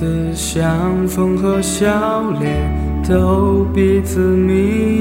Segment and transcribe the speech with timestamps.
[0.00, 4.99] 的相逢和笑脸都彼此迷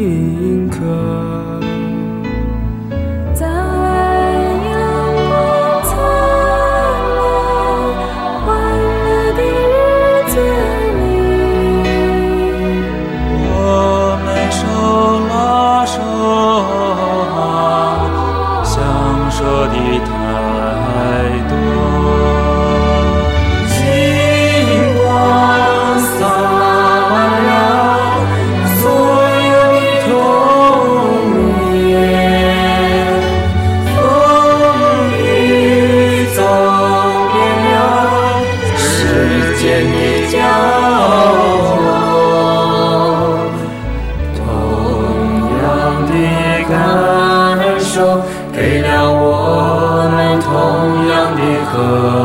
[51.81, 52.18] Oh.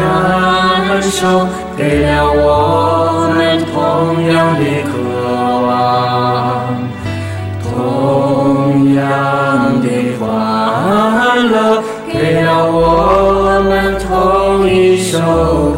[0.00, 1.46] 感受
[1.76, 4.90] 给了我们同样的渴
[5.66, 5.68] 望
[7.62, 9.02] 同样
[9.82, 9.86] 的
[10.18, 15.18] 欢乐给了我们同一首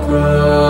[0.09, 0.62] 歌。